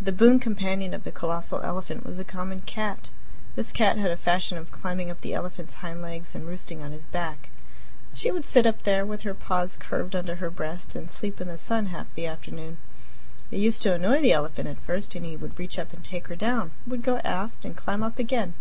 [0.00, 3.10] The boon companion of the colossal elephant was a common cat!
[3.54, 6.90] This cat had a fashion of climbing up the elephant's hind legs and roosting on
[6.90, 7.48] his back.
[8.12, 11.46] She would sit up there, with her paws curved under her breast, and sleep in
[11.46, 12.78] the sun half the afternoon.
[13.52, 16.26] It used to annoy the elephant at first, and he would reach up and take
[16.26, 18.54] her down, but she would go aft and climb up again.